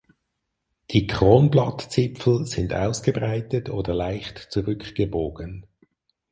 Die 0.89 1.05
Kronblattzipfel 1.05 2.47
sind 2.47 2.73
ausgebreitet 2.73 3.69
oder 3.69 3.93
leicht 3.93 4.39
zurück 4.49 4.95
gebogen. 4.95 5.67